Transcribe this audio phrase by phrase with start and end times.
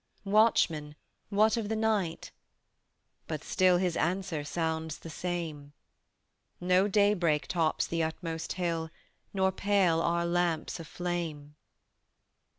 [0.25, 0.95] "Watchman,
[1.29, 2.31] what of the night?"
[3.27, 5.73] but still His answer sounds the same:
[6.59, 8.89] "No daybreak tops the utmost hill,
[9.31, 11.55] Nor pale our lamps of flame."